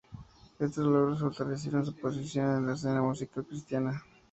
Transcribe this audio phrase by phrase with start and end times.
[0.57, 4.03] Estos logros fortalecieron su posición en la escena musical cristiana.